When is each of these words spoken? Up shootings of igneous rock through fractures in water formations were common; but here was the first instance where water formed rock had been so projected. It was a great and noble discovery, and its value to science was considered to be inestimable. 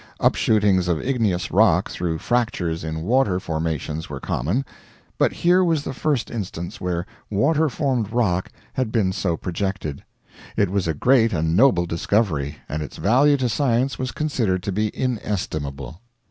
Up 0.19 0.33
shootings 0.33 0.87
of 0.87 0.99
igneous 0.99 1.51
rock 1.51 1.87
through 1.87 2.17
fractures 2.17 2.83
in 2.83 3.03
water 3.03 3.39
formations 3.39 4.09
were 4.09 4.19
common; 4.19 4.65
but 5.19 5.31
here 5.31 5.63
was 5.63 5.83
the 5.83 5.93
first 5.93 6.31
instance 6.31 6.81
where 6.81 7.05
water 7.29 7.69
formed 7.69 8.11
rock 8.11 8.49
had 8.73 8.91
been 8.91 9.13
so 9.13 9.37
projected. 9.37 10.03
It 10.57 10.71
was 10.71 10.87
a 10.87 10.95
great 10.95 11.33
and 11.33 11.55
noble 11.55 11.85
discovery, 11.85 12.57
and 12.67 12.81
its 12.81 12.97
value 12.97 13.37
to 13.37 13.47
science 13.47 13.99
was 13.99 14.11
considered 14.11 14.63
to 14.63 14.71
be 14.71 14.89
inestimable. 14.99 16.01